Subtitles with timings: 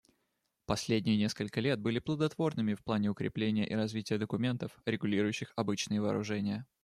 [0.65, 6.65] Последние несколько лет были плодотворными в плане укрепления и развития документов, регулирующих обычные вооружения.